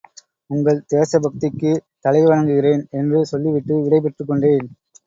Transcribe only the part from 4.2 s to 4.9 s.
கொண்டேன்.